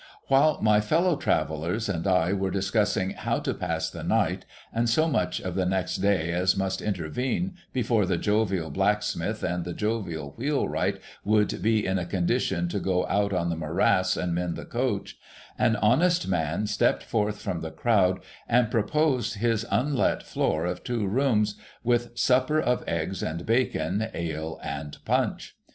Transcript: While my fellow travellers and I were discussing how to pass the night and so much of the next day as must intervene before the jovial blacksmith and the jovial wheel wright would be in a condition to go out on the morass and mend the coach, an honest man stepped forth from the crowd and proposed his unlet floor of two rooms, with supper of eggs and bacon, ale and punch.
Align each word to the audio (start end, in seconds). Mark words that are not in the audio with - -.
While 0.29 0.59
my 0.63 0.81
fellow 0.81 1.15
travellers 1.15 1.87
and 1.87 2.07
I 2.07 2.33
were 2.33 2.49
discussing 2.49 3.11
how 3.11 3.37
to 3.41 3.53
pass 3.53 3.87
the 3.87 4.03
night 4.03 4.45
and 4.73 4.89
so 4.89 5.07
much 5.07 5.39
of 5.39 5.53
the 5.53 5.67
next 5.67 5.97
day 5.97 6.31
as 6.31 6.57
must 6.57 6.81
intervene 6.81 7.53
before 7.71 8.07
the 8.07 8.17
jovial 8.17 8.71
blacksmith 8.71 9.43
and 9.43 9.63
the 9.63 9.75
jovial 9.75 10.31
wheel 10.37 10.67
wright 10.67 10.99
would 11.23 11.61
be 11.61 11.85
in 11.85 11.99
a 11.99 12.07
condition 12.07 12.67
to 12.69 12.79
go 12.79 13.05
out 13.09 13.31
on 13.31 13.51
the 13.51 13.55
morass 13.55 14.17
and 14.17 14.33
mend 14.33 14.55
the 14.55 14.65
coach, 14.65 15.19
an 15.59 15.75
honest 15.75 16.27
man 16.27 16.65
stepped 16.65 17.03
forth 17.03 17.39
from 17.39 17.61
the 17.61 17.69
crowd 17.69 18.21
and 18.49 18.71
proposed 18.71 19.35
his 19.35 19.67
unlet 19.69 20.23
floor 20.23 20.65
of 20.65 20.83
two 20.83 21.05
rooms, 21.05 21.59
with 21.83 22.17
supper 22.17 22.59
of 22.59 22.83
eggs 22.87 23.21
and 23.21 23.45
bacon, 23.45 24.09
ale 24.15 24.59
and 24.63 24.97
punch. 25.05 25.55